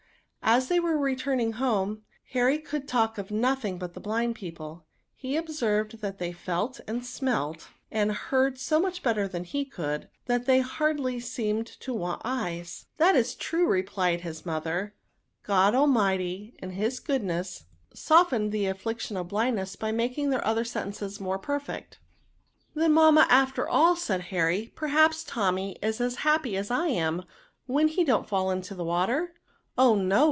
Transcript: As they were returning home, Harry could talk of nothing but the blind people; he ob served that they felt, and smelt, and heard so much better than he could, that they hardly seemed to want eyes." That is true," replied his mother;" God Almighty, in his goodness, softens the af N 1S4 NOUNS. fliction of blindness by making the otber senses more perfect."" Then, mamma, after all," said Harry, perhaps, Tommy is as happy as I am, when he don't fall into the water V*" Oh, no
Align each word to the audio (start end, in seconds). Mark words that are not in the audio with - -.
As 0.43 0.67
they 0.67 0.81
were 0.81 0.97
returning 0.97 1.53
home, 1.53 2.01
Harry 2.31 2.57
could 2.59 2.85
talk 2.85 3.17
of 3.17 3.31
nothing 3.31 3.77
but 3.77 3.93
the 3.93 4.01
blind 4.01 4.35
people; 4.35 4.85
he 5.15 5.37
ob 5.37 5.47
served 5.47 6.01
that 6.01 6.17
they 6.17 6.33
felt, 6.33 6.81
and 6.87 7.05
smelt, 7.05 7.69
and 7.89 8.11
heard 8.11 8.59
so 8.59 8.77
much 8.77 9.01
better 9.01 9.29
than 9.29 9.45
he 9.45 9.63
could, 9.63 10.09
that 10.25 10.47
they 10.47 10.59
hardly 10.59 11.21
seemed 11.21 11.67
to 11.67 11.93
want 11.93 12.21
eyes." 12.25 12.85
That 12.97 13.15
is 13.15 13.33
true," 13.35 13.65
replied 13.65 14.21
his 14.21 14.45
mother;" 14.45 14.93
God 15.47 15.73
Almighty, 15.73 16.53
in 16.61 16.71
his 16.71 16.99
goodness, 16.99 17.63
softens 17.93 18.51
the 18.51 18.65
af 18.65 18.75
N 18.75 18.75
1S4 18.75 18.75
NOUNS. 18.75 18.83
fliction 18.83 19.17
of 19.21 19.27
blindness 19.29 19.75
by 19.77 19.93
making 19.93 20.31
the 20.31 20.39
otber 20.39 20.67
senses 20.67 21.21
more 21.21 21.39
perfect."" 21.39 21.99
Then, 22.75 22.91
mamma, 22.91 23.25
after 23.29 23.69
all," 23.69 23.95
said 23.95 24.19
Harry, 24.21 24.73
perhaps, 24.75 25.23
Tommy 25.23 25.77
is 25.81 26.01
as 26.01 26.17
happy 26.25 26.57
as 26.57 26.69
I 26.69 26.87
am, 26.87 27.23
when 27.67 27.87
he 27.87 28.03
don't 28.03 28.27
fall 28.27 28.51
into 28.51 28.75
the 28.75 28.83
water 28.83 29.33
V*" 29.37 29.37
Oh, 29.77 29.95
no 29.95 30.19